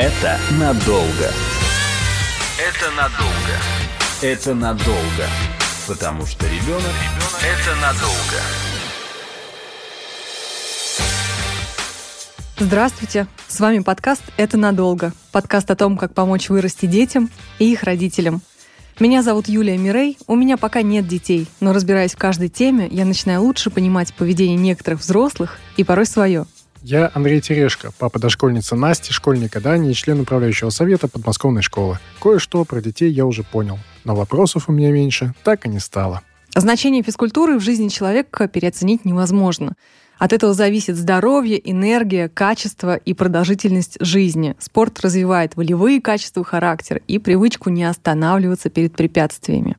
[0.00, 1.28] Это надолго.
[2.56, 3.56] Это надолго.
[4.22, 5.26] Это надолго.
[5.88, 6.84] Потому что ребенок–
[7.42, 8.40] это надолго.
[12.60, 13.26] Здравствуйте!
[13.48, 15.12] С вами подкаст «Это надолго».
[15.32, 17.28] Подкаст о том, как помочь вырасти детям
[17.58, 18.40] и их родителям.
[19.00, 20.16] Меня зовут Юлия Мирей.
[20.28, 24.56] У меня пока нет детей, но разбираясь в каждой теме, я начинаю лучше понимать поведение
[24.56, 26.46] некоторых взрослых и порой свое–
[26.82, 31.98] я Андрей Терешко, папа дошкольницы Насти, школьника Дани и член управляющего совета подмосковной школы.
[32.20, 36.22] Кое-что про детей я уже понял, но вопросов у меня меньше так и не стало.
[36.54, 39.74] Значение физкультуры в жизни человека переоценить невозможно.
[40.18, 44.56] От этого зависит здоровье, энергия, качество и продолжительность жизни.
[44.58, 49.76] Спорт развивает волевые качества характера и привычку не останавливаться перед препятствиями.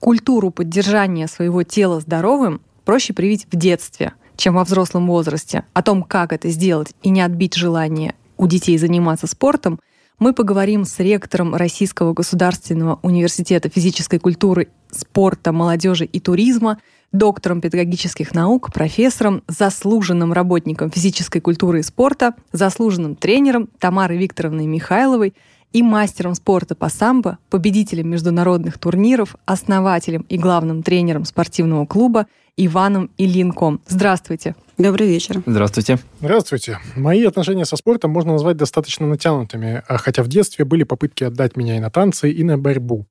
[0.00, 6.02] Культуру поддержания своего тела здоровым проще привить в детстве– чем во взрослом возрасте, о том,
[6.02, 9.80] как это сделать и не отбить желание у детей заниматься спортом,
[10.18, 16.78] мы поговорим с ректором Российского государственного университета физической культуры, спорта, молодежи и туризма,
[17.10, 25.34] доктором педагогических наук, профессором, заслуженным работником физической культуры и спорта, заслуженным тренером Тамарой Викторовной Михайловой
[25.72, 33.10] и мастером спорта по самбо, победителем международных турниров, основателем и главным тренером спортивного клуба Иваном
[33.16, 33.80] Илинком.
[33.86, 34.54] Здравствуйте.
[34.76, 35.42] Добрый вечер.
[35.46, 35.98] Здравствуйте.
[36.20, 36.78] Здравствуйте.
[36.96, 41.56] Мои отношения со спортом можно назвать достаточно натянутыми, а хотя в детстве были попытки отдать
[41.56, 43.06] меня и на танцы, и на борьбу.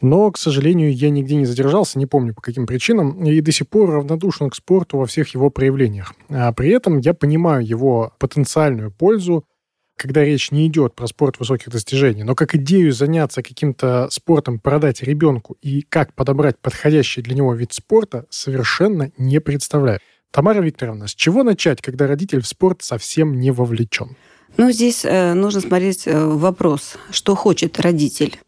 [0.00, 3.68] Но, к сожалению, я нигде не задержался, не помню по каким причинам, и до сих
[3.68, 6.12] пор равнодушен к спорту во всех его проявлениях.
[6.28, 9.44] А при этом я понимаю его потенциальную пользу,
[9.96, 15.02] когда речь не идет про спорт высоких достижений, но как идею заняться каким-то спортом, продать
[15.02, 20.00] ребенку и как подобрать подходящий для него вид спорта, совершенно не представляю.
[20.30, 24.16] Тамара Викторовна, с чего начать, когда родитель в спорт совсем не вовлечен?
[24.56, 28.38] Ну, здесь э, нужно смотреть э, вопрос, что хочет родитель.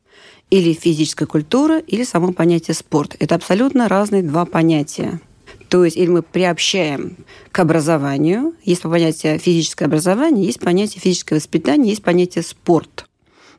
[0.50, 3.16] Или физическая культура, или само понятие спорт.
[3.18, 5.20] Это абсолютно разные два понятия.
[5.68, 7.16] То есть или мы приобщаем
[7.50, 13.06] к образованию, есть понятие физическое образование, есть понятие физическое воспитание, есть понятие спорт.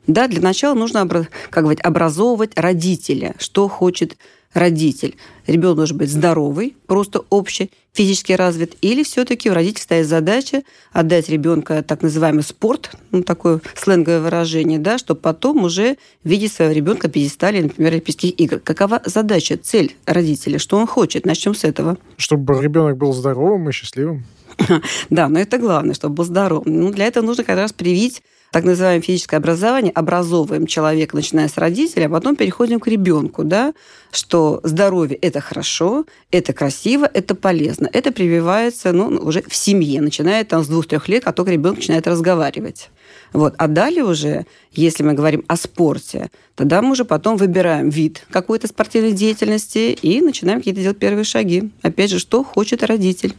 [0.06, 1.06] Да, для начала нужно
[1.50, 4.16] как говорить, образовывать родителя, что хочет
[4.52, 5.16] родитель.
[5.46, 11.28] Ребенок должен быть здоровый, просто общий, физически развит, или все-таки у родителей стоит задача отдать
[11.28, 17.08] ребенка так называемый спорт, ну, такое сленговое выражение, да, чтобы потом уже видеть своего ребенка
[17.08, 18.60] пьедестале, например, Олимпийских игр.
[18.60, 21.26] Какова задача, цель родителя, что он хочет?
[21.26, 21.98] Начнем с этого.
[22.16, 24.24] Чтобы ребенок был здоровым и счастливым.
[25.10, 26.64] Да, но это главное, чтобы был здоров.
[26.66, 31.56] Ну, для этого нужно как раз привить так называемое физическое образование, образовываем человека, начиная с
[31.58, 33.74] родителя, а потом переходим к ребенку, да,
[34.10, 37.90] что здоровье– это хорошо, это красиво, это полезно.
[37.92, 42.06] Это прививается ну, уже в семье, начиная там с двух-трех лет, как только ребенок начинает
[42.06, 42.90] разговаривать.
[43.32, 43.54] Вот.
[43.58, 48.66] А далее уже, если мы говорим о спорте, тогда мы уже потом выбираем вид какой-то
[48.66, 51.70] спортивной деятельности и начинаем какие-то делать первые шаги.
[51.82, 53.34] Опять же, что хочет родитель.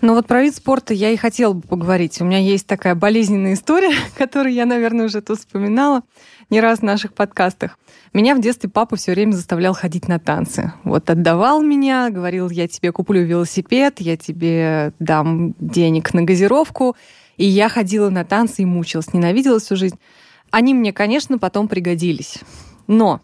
[0.00, 2.20] Ну вот про вид спорта я и хотела бы поговорить.
[2.20, 6.02] У меня есть такая болезненная история, которую я, наверное, уже тут вспоминала
[6.50, 7.78] не раз в наших подкастах.
[8.12, 10.72] Меня в детстве папа все время заставлял ходить на танцы.
[10.84, 16.96] Вот отдавал меня, говорил, я тебе куплю велосипед, я тебе дам денег на газировку.
[17.38, 19.98] И я ходила на танцы и мучилась, ненавидела всю жизнь.
[20.50, 22.38] Они мне, конечно, потом пригодились.
[22.86, 23.22] Но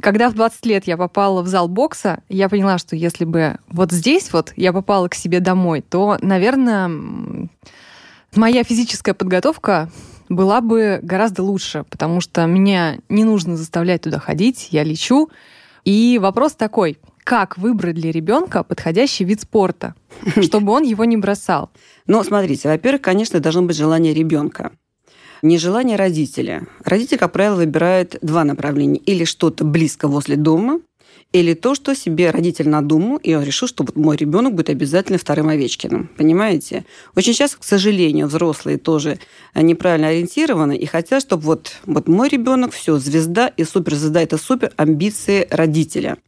[0.00, 3.92] когда в 20 лет я попала в зал бокса, я поняла, что если бы вот
[3.92, 6.90] здесь вот я попала к себе домой, то, наверное,
[8.34, 9.90] моя физическая подготовка
[10.28, 15.30] была бы гораздо лучше, потому что меня не нужно заставлять туда ходить, я лечу.
[15.84, 19.94] И вопрос такой, как выбрать для ребенка подходящий вид спорта,
[20.42, 21.70] чтобы он его не бросал?
[22.06, 24.72] Ну, смотрите, во-первых, конечно, должно быть желание ребенка
[25.44, 26.66] нежелание родителя.
[26.84, 28.98] Родитель, как правило, выбирает два направления.
[28.98, 30.80] Или что-то близко возле дома,
[31.32, 35.18] или то, что себе родитель надумал, и он решил, что вот мой ребенок будет обязательно
[35.18, 36.08] вторым Овечкиным.
[36.16, 36.84] Понимаете?
[37.16, 39.18] Очень часто, к сожалению, взрослые тоже
[39.56, 44.72] неправильно ориентированы и хотят, чтобы вот, вот мой ребенок, все, звезда и суперзвезда– это супер
[44.76, 46.18] амбиции родителя.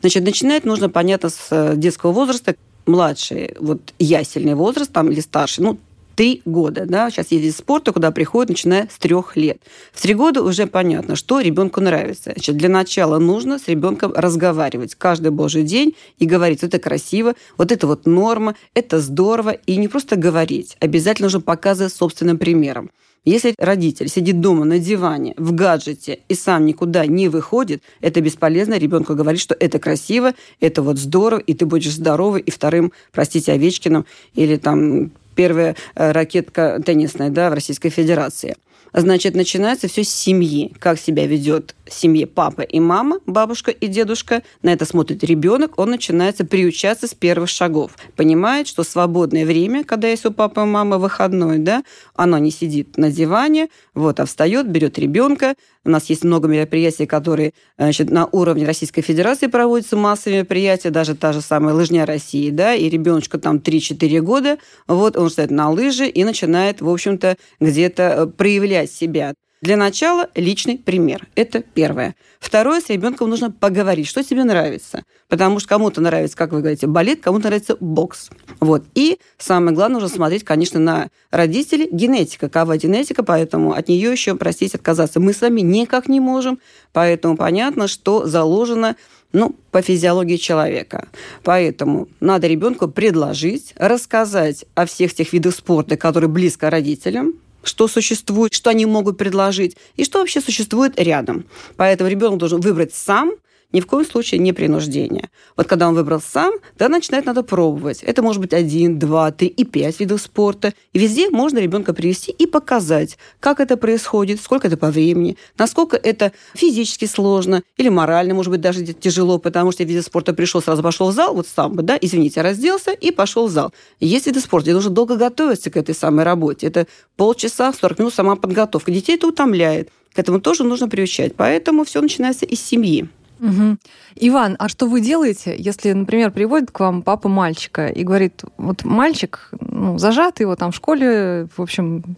[0.00, 2.56] Значит, начинать нужно, понятно, с детского возраста,
[2.86, 5.78] младший, вот ясельный возраст там, или старший, ну,
[6.14, 6.86] три года.
[6.86, 7.10] Да?
[7.10, 9.58] Сейчас есть вид спорта, куда приходят, начиная с трех лет.
[9.92, 12.32] В три года уже понятно, что ребенку нравится.
[12.32, 17.34] Значит, для начала нужно с ребенком разговаривать каждый божий день и говорить, вот это красиво,
[17.56, 19.50] вот это вот норма, это здорово.
[19.50, 22.90] И не просто говорить, обязательно нужно показывать собственным примером.
[23.24, 28.78] Если родитель сидит дома на диване, в гаджете и сам никуда не выходит, это бесполезно.
[28.78, 33.52] Ребенку говорить, что это красиво, это вот здорово, и ты будешь здоровый и вторым, простите,
[33.52, 35.10] Овечкиным или там
[35.40, 38.56] первая э, ракетка теннисная да, в Российской Федерации.
[38.92, 40.70] Значит, начинается все с семьи.
[40.78, 44.42] Как себя ведет в семье папа и мама, бабушка и дедушка.
[44.62, 45.78] На это смотрит ребенок.
[45.78, 47.92] Он начинается приучаться с первых шагов.
[48.16, 51.84] Понимает, что свободное время, когда есть у папы и мамы выходной, да,
[52.14, 55.54] оно не сидит на диване, вот, а встает, берет ребенка,
[55.84, 61.14] у нас есть много мероприятий, которые значит, на уровне Российской Федерации проводятся массовые мероприятия, даже
[61.14, 65.70] та же самая лыжня России, да, и ребеночка там 3-4 года, вот он стоит на
[65.70, 69.34] лыжи и начинает, в общем-то, где-то э, проявлять себя.
[69.62, 71.28] Для начала личный пример.
[71.34, 72.14] Это первое.
[72.38, 75.04] Второе, с ребенком нужно поговорить, что тебе нравится.
[75.28, 78.30] Потому что кому-то нравится, как вы говорите, балет, кому-то нравится бокс.
[78.60, 78.84] Вот.
[78.94, 81.90] И самое главное, нужно смотреть, конечно, на родителей.
[81.92, 86.58] Генетика, какова генетика, поэтому от нее еще, простите, отказаться мы с вами никак не можем.
[86.94, 88.96] Поэтому понятно, что заложено
[89.32, 91.08] ну, по физиологии человека.
[91.42, 98.54] Поэтому надо ребенку предложить, рассказать о всех тех видах спорта, которые близко родителям, что существует,
[98.54, 101.44] что они могут предложить, и что вообще существует рядом.
[101.76, 103.32] Поэтому ребенок должен выбрать сам–
[103.72, 105.30] ни в коем случае не принуждение.
[105.56, 108.02] Вот когда он выбрал сам, да, начинать надо пробовать.
[108.02, 110.74] Это может быть один, два, три и пять видов спорта.
[110.92, 115.96] И везде можно ребенка привести и показать, как это происходит, сколько это по времени, насколько
[115.96, 120.82] это физически сложно или морально, может быть, даже тяжело, потому что виды спорта пришел, сразу
[120.82, 123.72] пошел в зал, вот сам бы, да, извините, разделся и пошел в зал.
[124.00, 126.66] Есть виды спорта, где нужно долго готовиться к этой самой работе.
[126.66, 126.86] Это
[127.16, 128.90] полчаса, 40 минут сама подготовка.
[128.90, 129.90] Детей это утомляет.
[130.12, 131.36] К этому тоже нужно приучать.
[131.36, 133.08] Поэтому все начинается из семьи.
[133.40, 133.78] Угу.
[134.16, 138.84] Иван, а что вы делаете, если, например, приводит к вам папа мальчика и говорит, вот
[138.84, 142.16] мальчик, ну, зажатый его там в школе, в общем,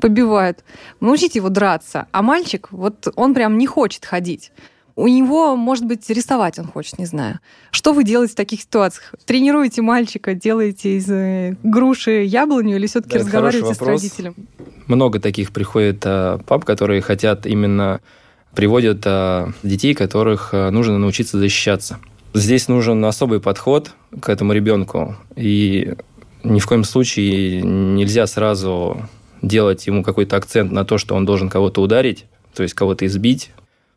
[0.00, 0.64] побивают,
[1.00, 4.50] научите его драться, а мальчик, вот он прям не хочет ходить.
[4.98, 7.40] У него, может быть, рисовать он хочет, не знаю.
[7.70, 9.14] Что вы делаете в таких ситуациях?
[9.26, 14.34] Тренируете мальчика, делаете из э, груши яблоню или все-таки да, разговариваете с родителем?
[14.86, 18.00] Много таких приходит а, пап, которые хотят именно
[18.56, 22.00] приводят а, детей, которых а, нужно научиться защищаться.
[22.34, 25.94] Здесь нужен особый подход к этому ребенку, и
[26.42, 29.08] ни в коем случае нельзя сразу
[29.42, 32.24] делать ему какой-то акцент на то, что он должен кого-то ударить,
[32.54, 33.52] то есть кого-то избить.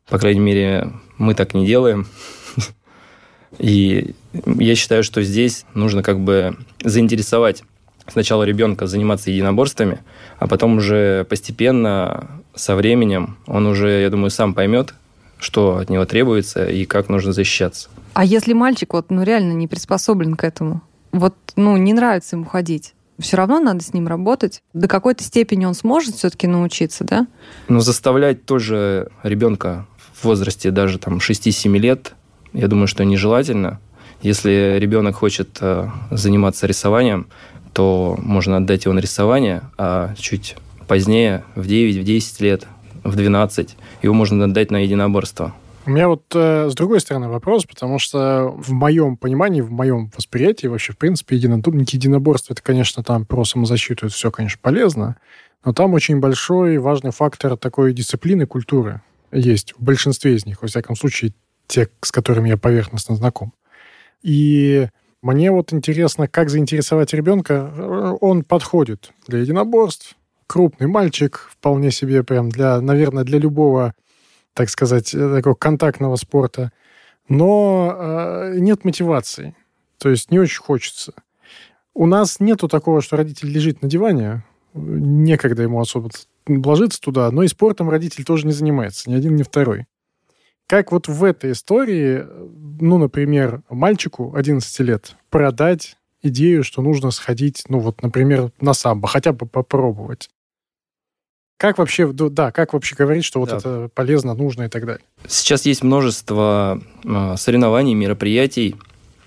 [0.10, 2.08] По крайней мере, мы так не делаем.
[3.60, 4.14] И
[4.46, 7.64] я считаю, что здесь нужно как бы заинтересовать
[8.08, 10.00] сначала ребенка заниматься единоборствами,
[10.38, 14.94] а потом уже постепенно со временем он уже, я думаю, сам поймет,
[15.38, 17.90] что от него требуется и как нужно защищаться.
[18.14, 20.82] А если мальчик вот, ну, реально не приспособлен к этому,
[21.12, 24.62] вот, ну, не нравится ему ходить, все равно надо с ним работать.
[24.74, 27.28] До какой-то степени он сможет все-таки научиться, да?
[27.68, 32.14] Ну, заставлять тоже ребенка в возрасте даже там 6-7 лет,
[32.54, 33.80] я думаю, что нежелательно.
[34.22, 37.28] Если ребенок хочет э, заниматься рисованием,
[37.74, 40.56] то можно отдать его на рисование, а чуть
[40.90, 42.68] позднее, в 9, в 10 лет,
[43.04, 45.54] в 12, его можно отдать на единоборство.
[45.86, 50.12] У меня вот э, с другой стороны вопрос, потому что в моем понимании, в моем
[50.16, 55.18] восприятии вообще, в принципе, единодумники, единоборство, это, конечно, там про самозащиту, это все, конечно, полезно,
[55.64, 59.02] но там очень большой важный фактор такой дисциплины, культуры
[59.32, 61.34] есть в большинстве из них, во всяком случае,
[61.68, 63.54] те, с которыми я поверхностно знаком.
[64.24, 64.88] И
[65.22, 68.18] мне вот интересно, как заинтересовать ребенка.
[68.22, 70.16] Он подходит для единоборств,
[70.50, 73.94] крупный мальчик, вполне себе прям для, наверное, для любого,
[74.56, 76.72] так сказать, э, такого контактного спорта.
[77.28, 79.56] Но э, нет мотивации.
[80.00, 81.14] То есть не очень хочется.
[81.94, 86.10] У нас нету такого, что родитель лежит на диване, некогда ему особо
[86.48, 89.86] ложиться туда, но и спортом родитель тоже не занимается, ни один, ни второй.
[90.66, 92.26] Как вот в этой истории,
[92.80, 99.08] ну, например, мальчику 11 лет продать идею, что нужно сходить, ну, вот, например, на самбо,
[99.08, 100.30] хотя бы попробовать.
[101.60, 103.58] Как вообще, да, как вообще говорить, что вот да.
[103.58, 105.04] это полезно, нужно и так далее?
[105.28, 108.78] Сейчас есть множество а, соревнований, мероприятий.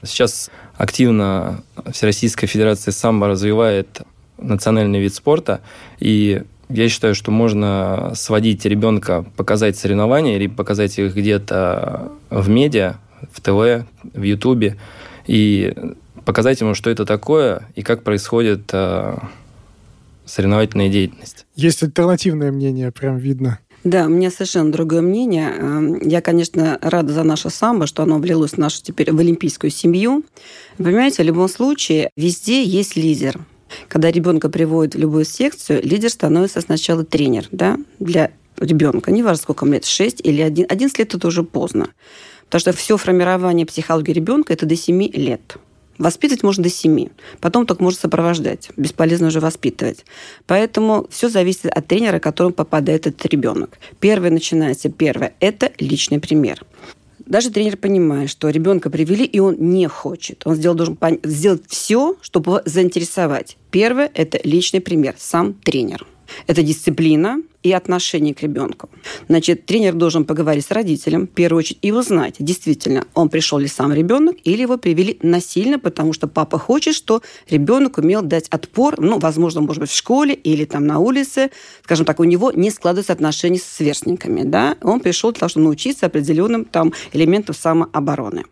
[0.03, 1.63] Сейчас активно
[1.93, 4.01] Всероссийская Федерация самбо развивает
[4.39, 5.61] национальный вид спорта,
[6.01, 12.95] и я считаю, что можно сводить ребенка, показать соревнования или показать их где-то в медиа,
[13.31, 14.79] в ТВ, в Ютубе,
[15.27, 15.75] и
[16.25, 19.29] показать ему, что это такое и как происходит а,
[20.25, 21.47] соревновательная деятельность.
[21.55, 23.59] Есть альтернативное мнение, прям видно.
[23.85, 25.51] Да, у меня совершенно другое мнение.
[25.51, 29.71] Эм, я, конечно, рада за наше самбо, что оно влилось в нашу теперь в олимпийскую
[29.71, 30.25] семью.
[30.79, 33.41] Понимаете, в любом случае везде есть лидер.
[33.89, 39.11] Когда ребенка приводят в любую секцию, лидер становится сначала тренер да, для ребенка.
[39.11, 40.67] Не важно, сколько ему лет, 6 или 1.
[40.69, 41.89] 11 лет это уже поздно.
[42.45, 45.57] Потому что все формирование психологии ребенка это до 7 лет.
[45.99, 48.71] Воспитывать можно до семи, потом только можно сопровождать.
[48.77, 50.05] Бесполезно уже воспитывать.
[50.47, 53.79] Поэтому все зависит от тренера, которому попадает этот ребенок.
[54.01, 56.65] Первое начинается, первое– это личный пример.
[57.27, 60.43] Даже тренер понимает, что ребенка привели, и он не хочет.
[60.47, 63.57] Он сделал, должен сделать все, чтобы его заинтересовать.
[63.71, 66.07] Первое– это личный пример, сам тренер.
[66.47, 68.89] Это дисциплина и отношение к ребенку.
[69.29, 73.69] Значит, тренер должен поговорить с родителем, в первую очередь, и узнать, действительно, он пришел ли
[73.69, 79.01] сам ребенок, или его привели насильно, потому что папа хочет, что ребенок умел дать отпор,
[79.01, 81.51] ну, возможно, может быть, в школе или там на улице,
[81.85, 85.65] скажем так, у него не складываются отношения с сверстниками, да, он пришел для того, чтобы
[85.65, 88.45] научиться определенным там элементам самообороны.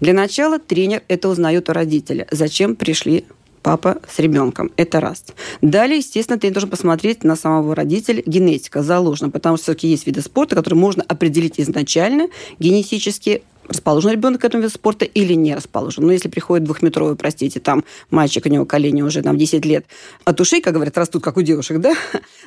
[0.00, 2.26] Для начала тренер это узнает у родителя.
[2.32, 3.24] Зачем пришли
[3.62, 4.70] папа с ребенком.
[4.76, 5.24] Это раз.
[5.60, 8.22] Далее, естественно, ты должен посмотреть на самого родителя.
[8.26, 12.28] Генетика заложена, потому что все-таки есть виды спорта, которые можно определить изначально
[12.58, 16.04] генетически, расположен ребенок к этому виду спорта или не расположен.
[16.04, 19.86] Но если приходит двухметровый, простите, там мальчик, у него колени уже там 10 лет,
[20.24, 21.94] от ушей, как говорят, растут, как у девушек, да?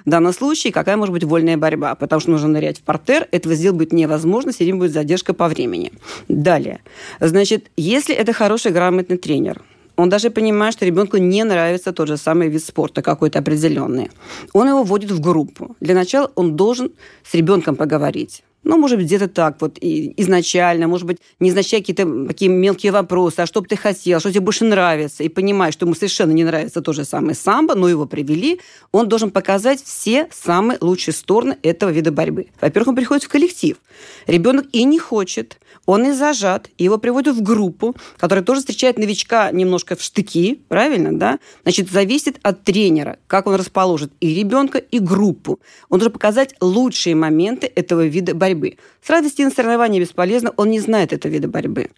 [0.06, 1.96] В данном случае какая может быть вольная борьба?
[1.96, 5.92] Потому что нужно нырять в портер, этого сделать будет невозможно, время будет задержка по времени.
[6.28, 6.82] Далее.
[7.20, 9.62] Значит, если это хороший, грамотный тренер–
[9.96, 14.10] он даже понимает, что ребенку не нравится тот же самый вид спорта, какой-то определенный.
[14.54, 15.76] Он его вводит в группу.
[15.80, 16.92] Для начала он должен
[17.24, 18.44] с ребенком поговорить.
[18.66, 22.92] Ну, может быть, где-то так вот и изначально, может быть, не назначая какие-то такие мелкие
[22.92, 26.32] вопросы, а что бы ты хотел, что тебе больше нравится, и понимая, что ему совершенно
[26.32, 28.60] не нравится то же самое самбо, но его привели,
[28.92, 32.48] он должен показать все самые лучшие стороны этого вида борьбы.
[32.60, 33.78] Во-первых, он приходит в коллектив.
[34.26, 39.52] Ребенок и не хочет, он и зажат, его приводят в группу, которая тоже встречает новичка
[39.52, 41.40] немножко в штыки, правильно, да?
[41.62, 45.60] Значит, зависит от тренера, как он расположит и ребенка, и группу.
[45.90, 48.55] Он должен показать лучшие моменты этого вида борьбы.
[49.02, 51.90] Сразу вести на соревнования бесполезно, он не знает этого вида борьбы.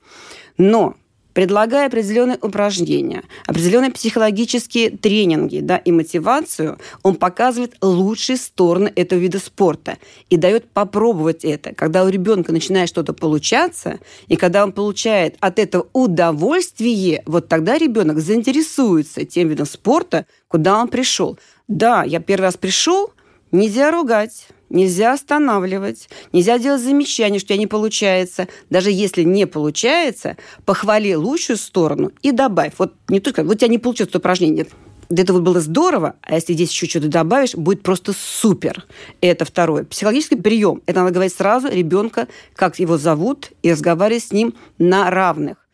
[0.58, 0.96] Но
[1.38, 9.38] предлагая определенные упражнения, определенные психологические тренинги да, и мотивацию, он показывает лучшие стороны этого вида
[9.38, 10.00] спорта
[10.32, 11.76] и дает попробовать это.
[11.76, 17.78] Когда у ребенка начинает что-то получаться, и когда он получает от этого удовольствие, вот тогда
[17.78, 21.38] ребенок заинтересуется тем видом спорта, куда он пришел.
[21.68, 23.12] Да, я первый раз пришел,
[23.52, 28.50] нельзя ругать, Нельзя останавливать, нельзя делать замечания, что у тебя не получается.
[28.70, 30.36] Даже если не получается,
[30.66, 32.74] похвали лучшую сторону и добавь.
[32.78, 34.68] Вот не только, вот у тебя не получилось это упражнение,
[35.10, 38.86] это вот было здорово, а если здесь еще что-то добавишь, будет просто супер.
[39.22, 39.86] Это второе.
[39.86, 40.82] Психологический прием.
[40.86, 45.67] Это надо говорить сразу ребенка, как его зовут, и разговаривать с ним на равных.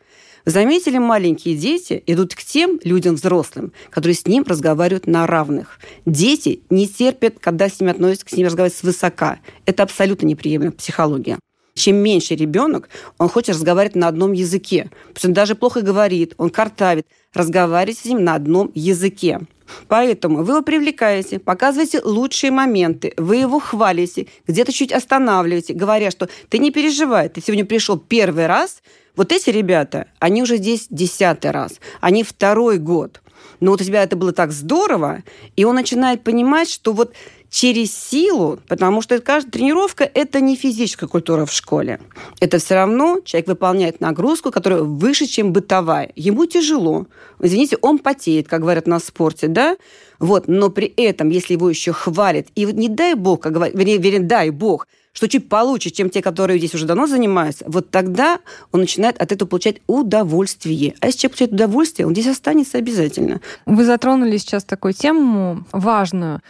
[0.45, 5.79] Заметили, маленькие дети идут к тем людям взрослым, которые с ним разговаривают на равных.
[6.05, 9.39] Дети не терпят, когда с ними относятся, с ними разговаривать свысока.
[9.65, 11.39] Это абсолютно неприемлемая психология.
[11.75, 14.91] Чем меньше ребенок, он хочет разговаривать на одном языке.
[15.13, 17.07] Пусть он даже плохо говорит, он картавит.
[17.33, 19.39] Разговаривать с ним на одном языке.
[19.87, 26.29] Поэтому вы его привлекаете, показываете лучшие моменты, вы его хвалите, где-то чуть останавливаете, говоря, что
[26.49, 28.83] ты не переживай, ты сегодня пришел первый раз,
[29.15, 33.21] вот эти ребята, они уже здесь десятый раз, они второй год.
[33.59, 35.23] Но вот у тебя это было так здорово,
[35.55, 37.13] и он начинает понимать, что вот
[37.53, 41.99] через силу, потому что каждая тренировка– это не физическая культура в школе.
[42.39, 46.11] Это все равно человек выполняет нагрузку, которая выше, чем бытовая.
[46.15, 47.05] Ему тяжело.
[47.39, 49.77] Извините, он потеет, как говорят на спорте, да?
[50.17, 53.75] Вот, но при этом, если его еще хвалят, и вот не дай бог, как говорят,
[53.75, 57.91] вернее, вернее, дай бог– что чуть получше, чем те, которые здесь уже давно занимаются, вот
[57.91, 58.39] тогда
[58.71, 60.95] он начинает от этого получать удовольствие.
[61.01, 63.39] А если человек получает удовольствие, он здесь останется обязательно.
[63.67, 66.41] Вы затронули сейчас такую тему важную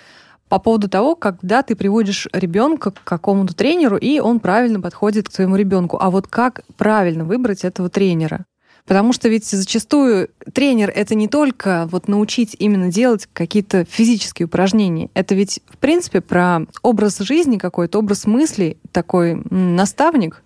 [0.53, 5.31] по поводу того, когда ты приводишь ребенка к какому-то тренеру, и он правильно подходит к
[5.33, 5.97] своему ребенку.
[5.99, 8.45] А вот как правильно выбрать этого тренера?
[8.85, 15.09] Потому что ведь зачастую тренер— это не только вот научить именно делать какие-то физические упражнения.
[15.15, 20.43] Это ведь, в принципе, про образ жизни какой-то, образ мыслей, такой наставник.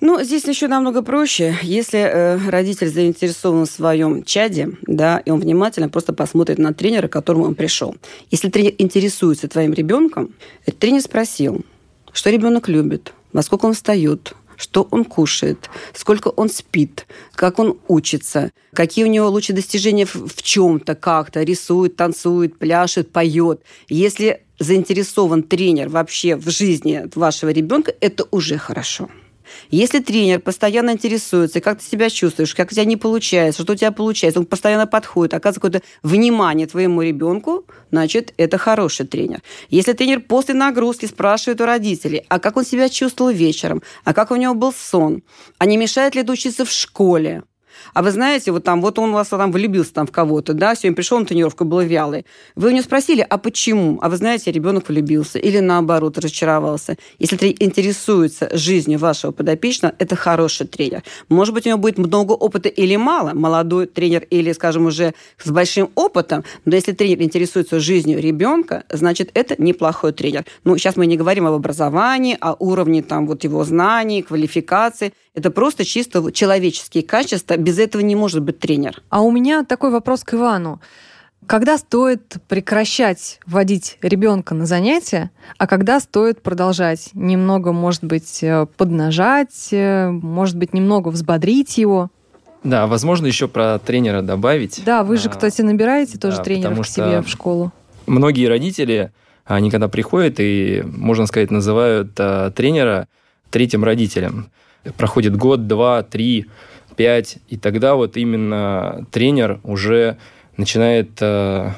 [0.00, 1.56] Ну, здесь еще намного проще.
[1.62, 7.06] Если э, родитель заинтересован в своем чаде, да, и он внимательно просто посмотрит на тренера,
[7.06, 7.94] к которому он пришел.
[8.30, 10.34] Если тренер интересуется твоим ребенком,
[10.78, 11.64] тренер спросил,
[12.12, 17.78] что ребенок любит, во сколько он встает, что он кушает, сколько он спит, как он
[17.86, 23.62] учится, какие у него лучшие достижения в, чем-то, как-то, рисует, танцует, пляшет, поет.
[23.88, 29.08] Если заинтересован тренер вообще в жизни вашего ребенка, это уже хорошо.
[29.70, 33.76] Если тренер постоянно интересуется, как ты себя чувствуешь, как у тебя не получается, что у
[33.76, 39.42] тебя получается, он постоянно подходит, оказывает какое-то внимание твоему ребенку, значит, это хороший тренер.
[39.68, 44.30] Если тренер после нагрузки спрашивает у родителей, а как он себя чувствовал вечером, а как
[44.30, 45.22] у него был сон,
[45.58, 47.42] а не мешает ли это учиться в школе,
[47.94, 50.74] А вы знаете, вот там, вот он у вас там влюбился там в кого-то, да,
[50.74, 52.26] сегодня пришел на тренировку, был вялый.
[52.56, 53.98] Вы у него спросили, а почему?
[54.02, 56.96] А вы знаете, ребенок влюбился или наоборот разочаровался.
[57.18, 61.02] Если тренер интересуется жизнью вашего подопечного, это хороший тренер.
[61.28, 65.50] Может быть, у него будет много опыта или мало, молодой тренер или, скажем, уже с
[65.50, 70.44] большим опытом, но если тренер интересуется жизнью ребенка, значит, это неплохой тренер.
[70.64, 75.12] Ну, сейчас мы не говорим об образовании, о уровне там вот его знаний, квалификации.
[75.34, 77.56] Это просто чисто человеческие качества.
[77.56, 79.02] Без этого не может быть тренер.
[79.10, 80.80] А у меня такой вопрос к Ивану.
[81.46, 87.10] Когда стоит прекращать водить ребенка на занятия, а когда стоит продолжать?
[87.14, 92.10] Немного, может быть, э, поднажать, э, может быть, немного взбодрить его?
[92.62, 94.82] Да, возможно, еще про тренера добавить.
[94.84, 97.72] Да, вы же, а, кстати, набираете тоже да, тренеров к себе в школу.
[98.06, 99.12] Многие родители,
[99.44, 103.08] они когда приходят и, можно сказать, называют а, тренера
[103.50, 104.50] третьим родителем.
[104.96, 106.46] Проходит год, два, три,
[106.96, 110.16] пять, и тогда вот именно тренер уже
[110.56, 111.74] начинает а,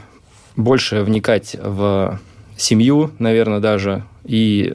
[0.56, 2.21] больше вникать в
[2.56, 4.75] семью, наверное, даже, и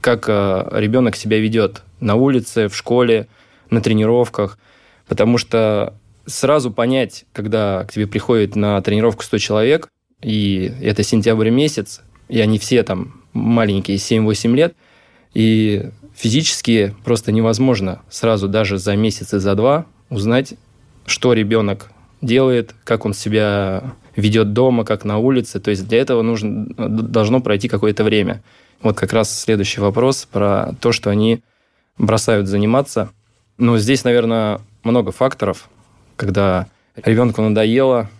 [0.00, 3.28] как а, ребенок себя ведет на улице, в школе,
[3.70, 4.58] на тренировках–
[5.12, 9.88] Потому что сразу понять, когда к тебе приходит на тренировку 100 человек,
[10.22, 14.74] и это сентябрь месяц, и они все там маленькие, 7-8 лет,
[15.34, 20.54] и физически просто невозможно сразу даже за месяц и за два узнать,
[21.06, 21.90] что ребенок
[22.20, 25.60] делает, как он себя ведет дома, как на улице.
[25.60, 28.42] То есть для этого нужно, должно пройти какое-то время.
[28.82, 31.42] Вот как раз следующий вопрос про то, что они
[31.98, 33.10] бросают заниматься.
[33.58, 35.68] Но здесь, наверное, много факторов,
[36.16, 36.66] когда
[36.96, 38.10] ребенку надоело.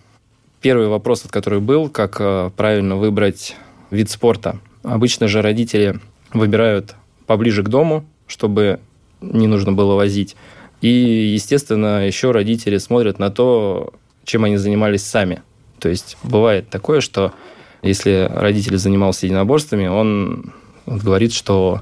[0.61, 3.57] Первый вопрос, от который был, как э, правильно выбрать
[3.91, 4.59] вид спорта.
[4.83, 5.99] Обычно же родители
[6.33, 8.79] выбирают поближе к дому, чтобы
[9.21, 10.35] не нужно было возить.
[10.81, 13.93] И, естественно, еще родители смотрят на то,
[14.25, 15.41] чем они занимались сами.
[15.79, 17.33] То есть бывает такое, что
[17.81, 20.53] если родитель занимался единоборствами, он,
[20.85, 21.81] говорит, что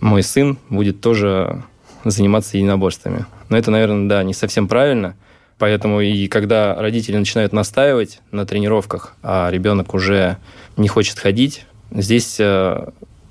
[0.00, 1.62] мой сын будет тоже
[2.04, 3.26] заниматься единоборствами.
[3.48, 5.16] Но это, наверное, да, не совсем правильно.
[5.58, 10.36] Поэтому и когда родители начинают настаивать на тренировках, а ребенок уже
[10.76, 12.88] не хочет ходить, здесь э,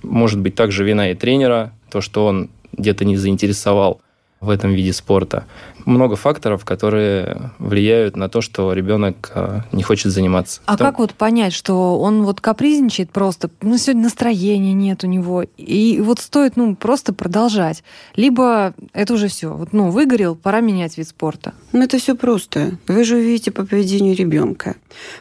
[0.07, 4.01] может быть также вина и тренера, то, что он где-то не заинтересовал
[4.39, 5.45] в этом виде спорта.
[5.85, 10.61] Много факторов, которые влияют на то, что ребенок э, не хочет заниматься.
[10.65, 10.87] А Потом...
[10.87, 16.01] как вот понять, что он вот капризничает просто, ну, сегодня настроения нет у него, и
[16.01, 17.83] вот стоит, ну, просто продолжать.
[18.15, 21.53] Либо это уже все, вот, ну, выгорел, пора менять вид спорта.
[21.71, 22.77] Ну, это все просто.
[22.87, 24.75] Вы же увидите по поведению ребенка.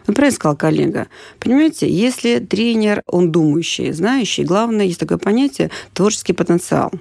[0.07, 1.07] Ну, правильно сказал коллега.
[1.39, 6.93] Понимаете, если тренер, он думающий, знающий, главное, есть такое понятие творческий потенциал.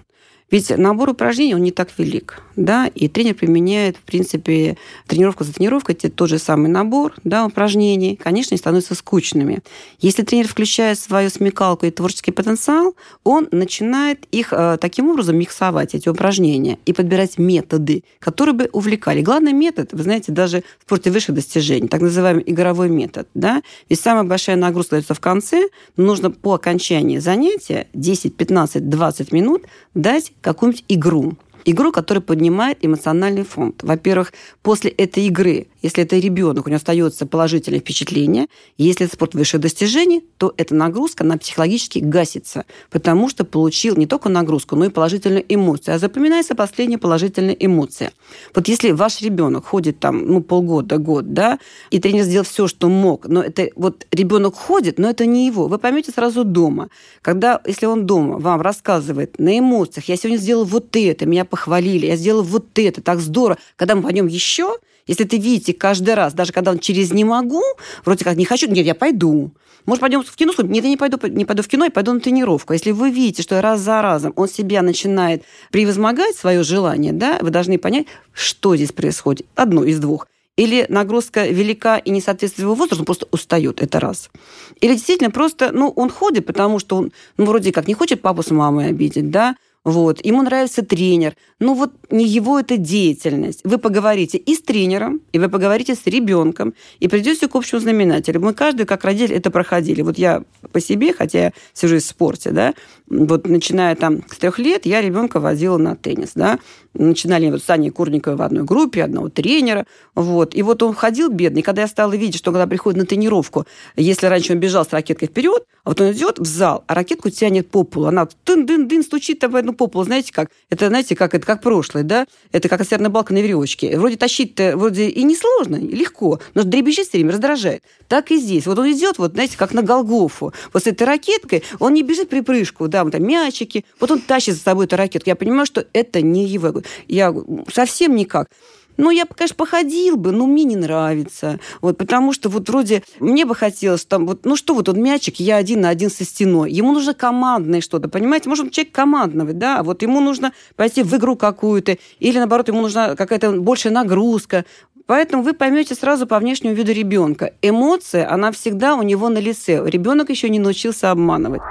[0.51, 4.77] Ведь набор упражнений, он не так велик, да, и тренер применяет, в принципе,
[5.07, 9.61] тренировку за тренировкой, тот же самый набор, да, упражнений, конечно, они становятся скучными.
[9.99, 15.95] Если тренер включает свою смекалку и творческий потенциал, он начинает их э, таким образом миксовать,
[15.95, 19.21] эти упражнения, и подбирать методы, которые бы увлекали.
[19.21, 23.99] Главный метод, вы знаете, даже в спорте высших достижений, так называемый игровой метод, да, ведь
[23.99, 29.63] самая большая нагрузка дается в конце, нужно по окончании занятия 10, 15, 20 минут
[29.95, 31.33] дать какую-нибудь игру.
[31.65, 33.81] Игру, которая поднимает эмоциональный фонд.
[33.81, 34.31] Во-первых,
[34.61, 38.47] после этой игры если это ребенок, у него остается положительное впечатление.
[38.75, 44.07] Если это спорт высших достижений, то эта нагрузка, она психологически гасится, потому что получил не
[44.07, 45.91] только нагрузку, но и положительные эмоции.
[45.91, 48.13] А запоминается последняя положительная эмоция.
[48.55, 51.59] Вот если ваш ребенок ходит там ну, полгода, год, да,
[51.91, 55.67] и тренер сделал все, что мог, но это вот ребенок ходит, но это не его.
[55.67, 56.89] Вы поймете сразу дома.
[57.21, 62.07] Когда, если он дома вам рассказывает на эмоциях, я сегодня сделал вот это, меня похвалили,
[62.07, 63.59] я сделал вот это, так здорово.
[63.75, 67.61] Когда мы пойдем еще, если ты видите каждый раз, даже когда он через «не могу»,
[68.03, 69.51] вроде как «не хочу», нет, я пойду.
[69.85, 70.51] Может, пойдем в кино?
[70.63, 72.73] Нет, я не пойду, не пойду в кино, я пойду на тренировку.
[72.73, 77.51] Если вы видите, что раз за разом он себя начинает превозмогать свое желание, да, вы
[77.51, 79.45] должны понять, что здесь происходит.
[79.55, 80.27] Одно из двух.
[80.57, 84.31] Или нагрузка велика и не соответствует его возрасту, он просто устает, это раз.
[84.79, 88.41] Или действительно просто, ну, он ходит, потому что он, ну, вроде как не хочет папу
[88.41, 91.35] с мамой обидеть, да, вот, ему нравится тренер.
[91.59, 93.61] Ну вот не его это деятельность.
[93.63, 98.41] Вы поговорите и с тренером, и вы поговорите с ребенком, и придете к общему знаменателю.
[98.41, 100.01] Мы каждый, как родитель, это проходили.
[100.01, 102.73] Вот я по себе, хотя я сижу в спорте, да,
[103.07, 106.59] вот начиная там с трех лет, я ребенка водила на теннис, да,
[106.95, 111.29] начинали вот с Аней Курниковой в одной группе, одного тренера, вот, и вот он ходил
[111.29, 114.91] бедный, когда я стала видеть, что когда приходит на тренировку, если раньше он бежал с
[114.91, 119.03] ракеткой вперед, а вот он идет в зал, а ракетку тянет по полу, она тын-дын-дын
[119.03, 120.49] стучит, там, ну, по знаете как?
[120.69, 122.25] Это, знаете, как это как прошлое, да?
[122.51, 123.97] Это как северная балка на веревочке.
[123.97, 127.83] Вроде тащить-то вроде и несложно, и легко, но дребезжит все время, раздражает.
[128.07, 128.65] Так и здесь.
[128.65, 130.53] Вот он идет, вот, знаете, как на Голгофу.
[130.73, 134.19] Вот с этой ракеткой он не бежит при прыжку, да, вот там мячики, вот он
[134.19, 135.29] тащит за собой эту ракетку.
[135.29, 136.81] Я понимаю, что это не его.
[137.07, 137.33] Я
[137.71, 138.49] совсем никак.
[138.97, 141.59] Ну, я, конечно, походил бы, но мне не нравится.
[141.81, 145.39] Вот, потому что вот вроде мне бы хотелось там, вот, ну что вот он мячик,
[145.39, 146.71] я один на один со стеной.
[146.71, 148.49] Ему нужно командное что-то, понимаете?
[148.49, 152.81] Может, он человек командного, да, вот ему нужно пойти в игру какую-то, или, наоборот, ему
[152.81, 154.65] нужна какая-то большая нагрузка.
[155.07, 157.53] Поэтому вы поймете сразу по внешнему виду ребенка.
[157.61, 159.83] Эмоция, она всегда у него на лице.
[159.85, 161.61] Ребенок еще не научился обманывать.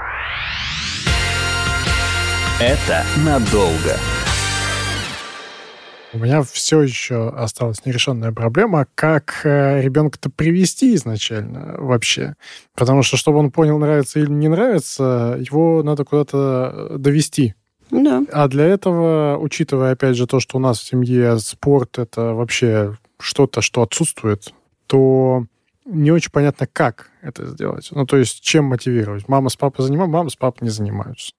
[2.61, 3.99] Это надолго.
[6.15, 12.37] У меня все еще осталась нерешенная проблема, как э, ребенка-то привести изначально вообще.
[12.77, 17.55] Потому что, чтобы он понял, нравится или не нравится, его надо куда-то э, довести.
[17.91, 18.23] Да.
[18.33, 22.97] А для этого, учитывая, опять же, то, что у нас в семье спорт это вообще
[23.19, 24.55] что-то, что отсутствует,
[24.87, 25.47] то
[25.85, 27.89] не очень понятно, как это сделать.
[27.91, 29.29] Ну, то есть, чем мотивировать.
[29.29, 31.33] Мама с папой занимаются, мама с папой не занимаются.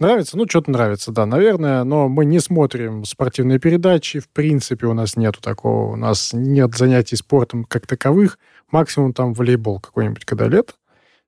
[0.00, 0.36] Нравится?
[0.36, 5.16] Ну, что-то нравится, да, наверное, но мы не смотрим спортивные передачи, в принципе, у нас
[5.16, 8.38] нету такого, у нас нет занятий спортом как таковых,
[8.72, 10.74] максимум там волейбол какой-нибудь, когда лет,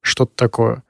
[0.01, 0.83] что-то такое.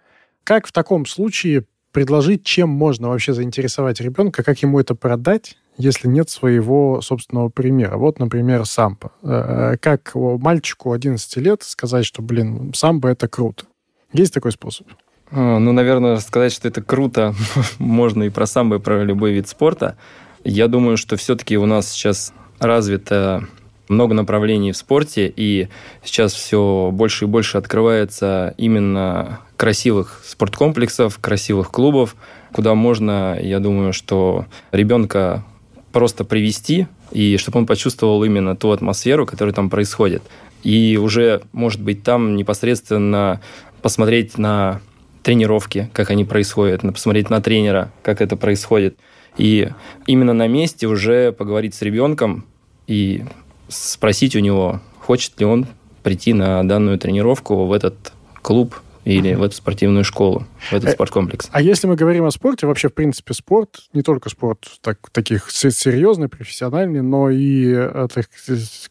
[0.42, 6.08] Как в таком случае предложить, чем можно вообще заинтересовать ребенка, как ему это продать, если
[6.08, 7.98] нет своего собственного примера.
[7.98, 9.12] Вот, например, самбо.
[9.22, 13.64] Э, как мальчику 11 лет сказать, что, блин, самбо— это круто?
[14.12, 14.86] Есть такой способ?
[15.30, 17.34] А, ну, наверное, сказать, что это круто,
[17.78, 19.96] можно и про самбо, и про любой вид спорта.
[20.44, 23.46] Я думаю, что все-таки у нас сейчас развито
[23.88, 25.68] много направлений в спорте, и
[26.04, 32.16] сейчас все больше и больше открывается именно красивых спорткомплексов, красивых клубов,
[32.52, 35.44] куда можно, я думаю, что ребенка
[35.92, 40.22] просто привести, и чтобы он почувствовал именно ту атмосферу, которая там происходит.
[40.62, 43.40] И уже, может быть, там непосредственно
[43.82, 44.80] посмотреть на
[45.26, 48.96] тренировки, как они происходят, посмотреть на тренера, как это происходит.
[49.36, 49.68] И
[50.06, 52.46] именно на месте уже поговорить с ребенком
[52.86, 53.24] и
[53.66, 55.66] спросить у него, хочет ли он
[56.04, 60.92] прийти на данную тренировку в этот клуб или в эту спортивную школу, в этот э,
[60.92, 61.48] спорткомплекс.
[61.50, 65.50] А если мы говорим о спорте, вообще, в принципе, спорт, не только спорт так, таких
[65.50, 68.06] серьезный, профессиональный, но и, э,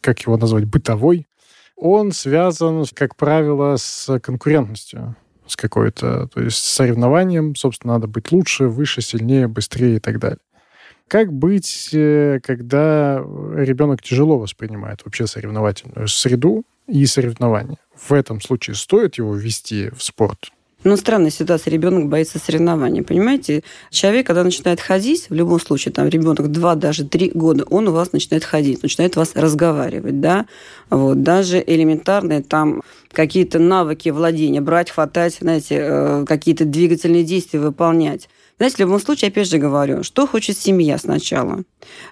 [0.02, 1.26] как его назвать, бытовой,
[1.76, 8.68] он связан, как правило, с конкурентностью с какой-то, то есть соревнованием, собственно, надо быть лучше,
[8.68, 10.38] выше, сильнее, быстрее и так далее.
[11.08, 17.78] Как быть, э, когда ребенок тяжело воспринимает вообще соревновательную среду и соревнования?
[17.94, 20.50] В этом случае стоит его ввести в спорт?
[20.84, 21.72] Ну, странная ситуация.
[21.72, 23.62] Ребенок боится соревнований, понимаете?
[23.90, 27.92] Человек, когда начинает ходить, в любом случае, там, ребенок два, даже три года, он у
[27.92, 30.46] вас начинает ходить, начинает вас разговаривать, да?
[30.90, 31.22] Вот.
[31.22, 38.28] Даже элементарные там какие-то навыки владения, брать, хватать, знаете, э, какие-то двигательные действия выполнять.
[38.58, 41.62] Знаете, в любом случае, опять же говорю, что хочет семья сначала.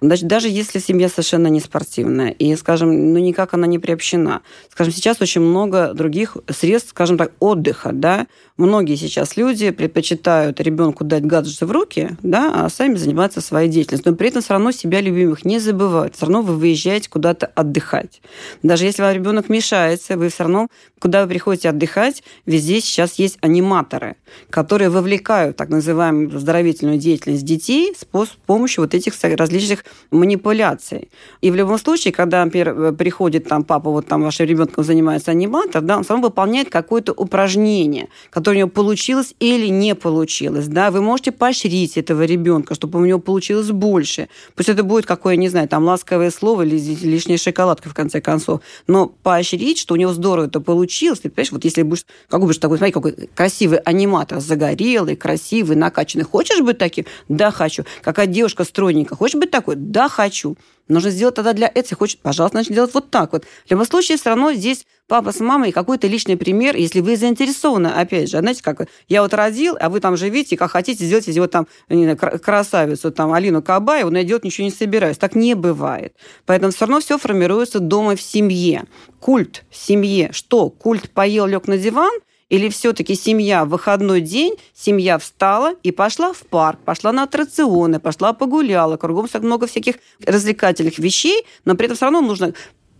[0.03, 4.43] Значит, даже если семья совершенно не спортивная, и, скажем, ну никак она не приобщена.
[4.71, 8.27] Скажем, сейчас очень много других средств, скажем так, отдыха, да.
[8.59, 14.13] Многие сейчас люди предпочитают ребенку дать гаджеты в руки, да, а сами заниматься своей деятельностью.
[14.13, 16.15] Но при этом все равно себя любимых не забывают.
[16.15, 18.21] Все равно вы выезжаете куда-то отдыхать.
[18.63, 20.69] Даже если вам ребенок мешается, вы все равно,
[21.01, 24.17] куда вы приходите отдыхать, везде сейчас есть аниматоры,
[24.51, 28.05] которые вовлекают так называемую оздоровительную деятельность детей с
[28.47, 31.09] помощью вот этих различных манипуляций.
[31.41, 35.83] И в любом случае, когда, например, приходит там папа, вот там вашим ребенком занимается аниматор,
[35.83, 40.67] да, он сам выполняет какое-то упражнение, которое у него получилось или не получилось.
[40.69, 40.91] Да?
[40.91, 44.29] Вы можете поощрить этого ребенка, чтобы у него получилось больше.
[44.55, 48.61] Пусть это будет какое, не знаю, там ласковое слово или лишняя шоколадка, в конце концов.
[48.87, 51.21] Но поощрить, что у него здорово это получилось.
[51.21, 56.24] Ты понимаешь, вот если будешь, как будешь такой, смотри, какой красивый аниматор, загорелый, красивый, накачанный,
[56.25, 57.07] Хочешь быть таким?
[57.29, 57.85] Да, хочу.
[58.03, 59.17] Какая девушка стройненькая.
[59.17, 59.77] Хочешь быть такой?
[59.77, 60.57] Да, хочу.
[60.89, 61.99] Нужно сделать тогда для этого.
[61.99, 63.45] Хочешь, пожалуйста, значит, делать вот так вот.
[63.45, 67.89] В любом случае, все равно здесь папа с мамой какой-то личный пример, если вы заинтересованы,
[67.89, 71.37] опять же, знаете, как я вот родил, а вы там живите, как хотите, сделать из
[71.37, 75.19] него там знаю, красавицу, там, Алину Кабаеву, но я делать ничего не собираюсь.
[75.19, 76.17] Так не бывает.
[76.47, 78.85] Поэтому все равно все формируется дома в семье.
[79.21, 80.31] Культ в семье.
[80.33, 80.69] Что?
[80.69, 82.13] Культ поел, лег на диван–
[82.55, 87.99] или все-таки семья в выходной день, семья встала и пошла в парк, пошла на аттракционы,
[87.99, 92.55] пошла погуляла, кругом много всяких развлекательных вещей, но при этом все равно нужно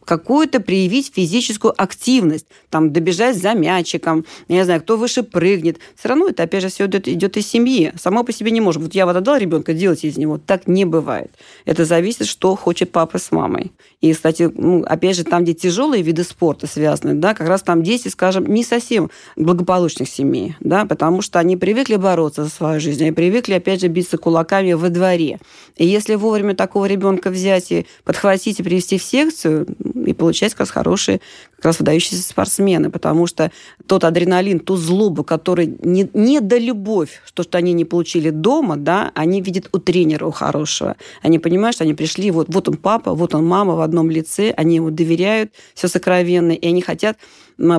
[0.05, 5.79] какую-то проявить физическую активность, там, добежать за мячиком, я знаю, кто выше прыгнет.
[5.97, 7.93] Все равно это, опять же, все идет, идет из семьи.
[7.97, 8.83] Само по себе не может.
[8.83, 10.39] Вот я вот отдал ребенка, делать из него.
[10.39, 11.31] Так не бывает.
[11.65, 13.73] Это зависит, что хочет папа с мамой.
[14.01, 17.83] И, кстати, ну, опять же, там, где тяжелые виды спорта связаны, да, как раз там
[17.83, 23.03] дети, скажем, не совсем благополучных семей, да, потому что они привыкли бороться за свою жизнь,
[23.03, 25.39] они привыкли, опять же, биться кулаками во дворе.
[25.77, 29.67] И если вовремя такого ребенка взять и подхватить и привести в секцию,
[30.05, 31.21] и получать как раз хорошие,
[31.57, 33.51] как раз выдающиеся спортсмены, потому что
[33.87, 38.77] тот адреналин, ту злобу, который не, не до любовь, что, что они не получили дома,
[38.77, 40.97] да, они видят у тренера у хорошего.
[41.23, 44.53] Они понимают, что они пришли, вот, вот он папа, вот он мама в одном лице,
[44.57, 47.17] они ему доверяют, все сокровенно, и они хотят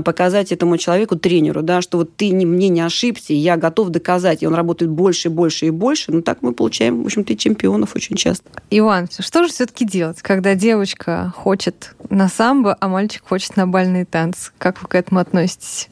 [0.04, 4.44] показать этому человеку, тренеру, да, что вот ты не, мне не ошибся, я готов доказать,
[4.44, 7.96] и он работает больше, больше и больше, ну так мы получаем, в общем-то, и чемпионов
[7.96, 8.50] очень часто.
[8.70, 14.06] Иван, что же все-таки делать, когда девочка хочет на самбо, а мальчик хочет на бальные
[14.06, 14.52] танцы?
[14.58, 15.90] Как вы к этому относитесь?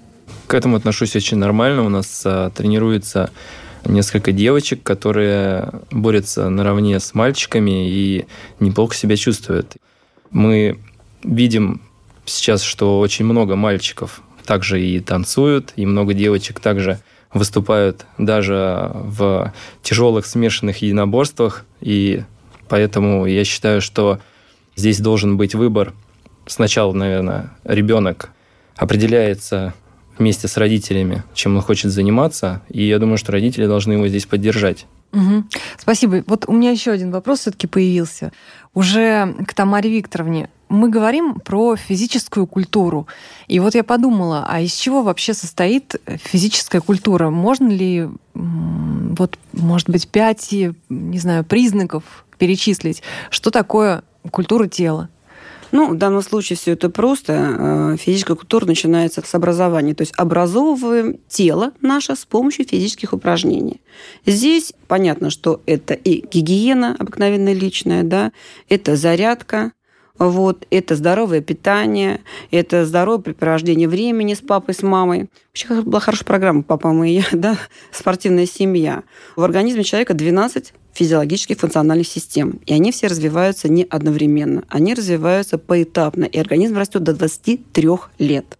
[0.47, 1.83] К этому отношусь очень нормально.
[1.83, 3.31] У нас а, тренируется
[3.85, 8.25] несколько девочек, которые борются наравне с мальчиками и
[8.59, 9.77] неплохо себя чувствуют.
[10.31, 10.79] Мы
[11.23, 11.81] видим
[12.25, 16.99] сейчас, что очень много мальчиков также и танцуют, и много девочек также
[17.33, 22.23] выступают даже в тяжелых смешанных единоборствах, и
[22.69, 24.19] поэтому я считаю, что
[24.75, 25.93] здесь должен быть выбор.
[26.45, 28.29] Сначала, наверное, ребенок
[28.75, 29.73] определяется
[30.17, 34.25] вместе с родителями, чем он хочет заниматься, и я думаю, что родители должны его здесь
[34.25, 34.85] поддержать.
[35.11, 35.45] Угу.
[35.77, 36.23] Спасибо.
[36.27, 38.31] Вот у меня еще один вопрос все-таки появился.
[38.73, 43.07] Уже к Тамаре Викторовне мы говорим про физическую культуру.
[43.47, 47.29] И вот я подумала, а из чего вообще состоит физическая культура?
[47.29, 50.51] Можно ли, вот, может быть, пять,
[50.89, 53.03] не знаю, признаков перечислить?
[53.29, 55.09] Что такое культура тела?
[55.71, 57.93] Ну, в данном случае все это просто.
[57.93, 59.93] Э, физическая культура начинается с образования.
[59.93, 63.81] То есть образовываем тело наше с помощью физических упражнений.
[64.25, 68.31] Здесь понятно, что это и гигиена обыкновенная личная, да,
[68.69, 69.71] это зарядка,
[70.19, 72.21] вот, это здоровое питание,
[72.51, 75.29] это здоровое препровождение времени с папой, с мамой.
[75.47, 77.57] Вообще была хорошая программа «Папа, и я», да,
[77.91, 79.03] спортивная семья.
[79.35, 82.59] В организме человека 12 физиологических функциональных систем.
[82.65, 84.63] И они все развиваются не одновременно.
[84.69, 86.25] Они развиваются поэтапно.
[86.25, 88.57] И организм растет до 23 лет.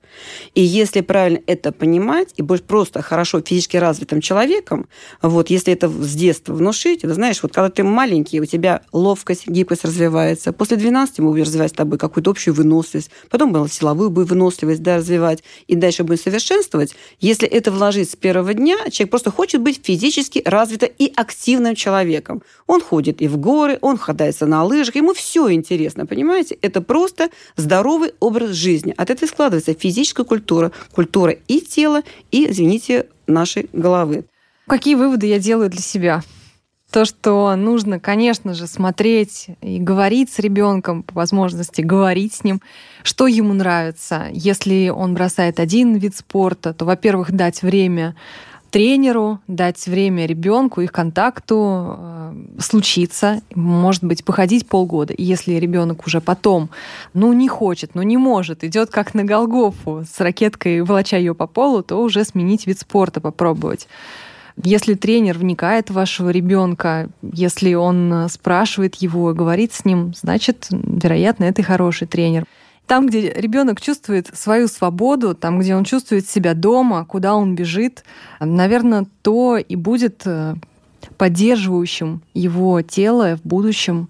[0.54, 4.88] И если правильно это понимать и быть просто хорошо физически развитым человеком,
[5.22, 9.48] вот, если это с детства внушить, вы знаешь, вот когда ты маленький, у тебя ловкость,
[9.48, 10.54] гибкость развивается.
[10.54, 14.82] После 12 мы будем развивать с тобой какую-то общую выносливость, потом было силовую бы выносливость
[14.82, 16.96] да, развивать, и дальше будем совершенствовать.
[17.20, 22.23] Если это вложить с первого дня, человек просто хочет быть физически развитым и активным человеком.
[22.68, 26.58] Он ходит и в горы, он катается на лыжах, ему все интересно, понимаете?
[26.62, 28.94] Это просто здоровый образ жизни.
[28.98, 34.26] От этого складывается физическая культура, культура и тела, и, извините, нашей головы.
[34.68, 36.24] Какие выводы я делаю для себя?
[36.94, 42.62] То, что нужно, конечно же, смотреть и говорить с ребенком, по возможности говорить с ним,
[43.02, 44.28] что ему нравится.
[44.32, 48.16] Если он бросает один вид спорта, то, во-первых, дать время
[48.74, 55.14] тренеру, дать время ребенку, их контакту э, случиться, может быть, походить полгода.
[55.14, 56.72] И если ребенок уже потом,
[57.14, 61.46] ну, не хочет, ну, не может, идет как на Голгофу с ракеткой, волоча ее по
[61.46, 63.88] полу, то уже сменить вид спорта, попробовать.
[64.64, 71.44] Если тренер вникает в вашего ребенка, если он спрашивает его, говорит с ним, значит, вероятно,
[71.44, 72.46] это хороший тренер.
[72.88, 78.04] Там, где ребенок чувствует свою свободу, там, где он чувствует себя дома, куда он бежит,
[78.40, 80.56] наверное, то и будет э,
[81.18, 84.10] поддерживающим его тело в будущем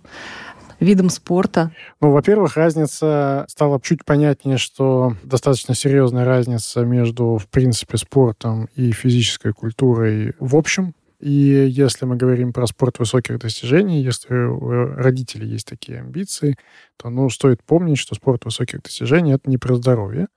[0.80, 1.72] видом спорта?
[2.02, 8.92] Ну, во-первых, разница стала чуть понятнее, что достаточно серьезная разница между, в принципе, спортом и
[8.92, 10.94] физической культурой в общем.
[11.24, 16.58] И если мы говорим про спорт высоких достижений, если у родителей есть такие амбиции,
[16.98, 20.28] то ну, стоит помнить, что спорт высоких достижений— это не про здоровье.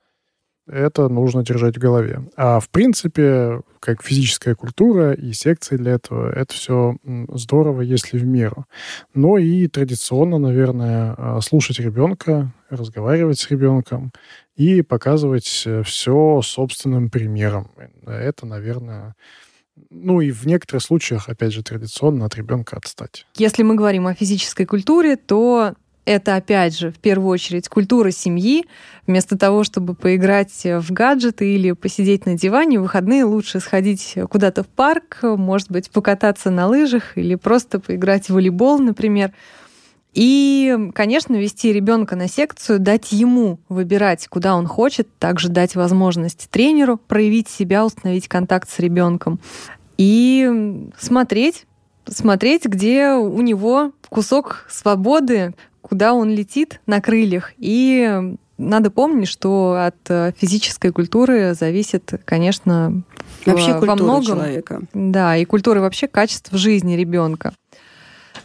[0.65, 2.29] Это нужно держать в голове.
[2.37, 6.95] А в принципе, как физическая культура и секции для этого, это все
[7.33, 8.65] здорово, если в меру.
[9.13, 14.13] Но и традиционно, наверное, а, слушать ребенка, разговаривать с ребенком
[14.55, 17.71] и показывать э, все собственным примером.
[18.05, 19.15] Это, наверное,
[19.89, 23.25] ну и в некоторых случаях, опять же, традиционно от ребенка отстать.
[23.35, 25.73] Если мы говорим о физической культуре, то
[26.07, 28.65] это, опять же, в первую очередь культура семьи.
[29.07, 34.63] Вместо того, чтобы поиграть в гаджеты или посидеть на диване, в выходные лучше сходить куда-то
[34.63, 39.33] в парк, может быть, покататься на лыжах или просто поиграть в волейбол, например.
[40.13, 46.49] И, конечно, вести ребенка на секцию, дать ему выбирать, куда он хочет, также дать возможность
[46.49, 49.39] тренеру проявить себя, установить контакт с ребенком.
[49.97, 51.65] И смотреть,
[52.07, 57.53] смотреть, где у него кусок свободы, куда он летит на крыльях.
[57.57, 63.03] И надо помнить, что от э, физической культуры зависит, конечно,
[63.45, 64.37] вообще во многом.
[64.37, 64.81] человека.
[64.93, 67.53] Да, и культура вообще качество жизни ребенка.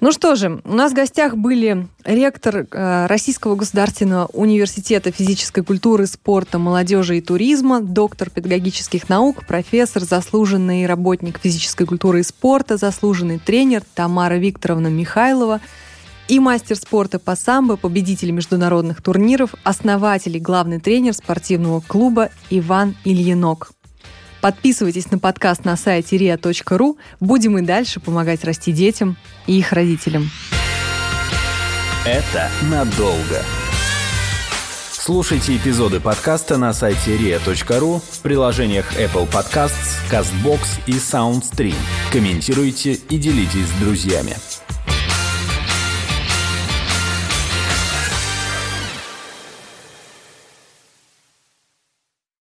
[0.02, 6.08] Ну что же, у нас в гостях были ректор э, Российского государственного университета физической культуры,
[6.08, 13.38] спорта, молодежи и туризма, доктор педагогических наук, профессор, заслуженный работник физической культуры и спорта, заслуженный
[13.38, 15.60] тренер Тамара Викторовна Михайлова
[16.26, 22.96] и мастер спорта по самбо, победитель международных турниров, основатель и главный тренер спортивного клуба Иван
[23.04, 23.70] Ильинок.
[24.42, 26.96] Подписывайтесь на подкаст на сайте ria.ru.
[27.20, 30.28] Будем и дальше помогать расти детям и их родителям.
[32.04, 33.40] Это надолго.
[34.90, 41.76] Слушайте эпизоды подкаста на сайте ria.ru в приложениях Apple Podcasts, CastBox и SoundStream.
[42.10, 44.34] Комментируйте и делитесь с друзьями.